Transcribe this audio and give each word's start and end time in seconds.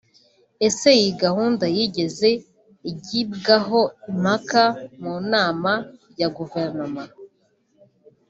Ese 0.67 0.87
iyi 0.99 1.11
gahunda 1.23 1.65
yigeze 1.75 2.29
igibwaho 2.91 3.81
impaka 4.11 4.63
mu 5.01 5.13
nama 5.33 5.71
ya 6.19 6.27
guverinoma 6.37 7.03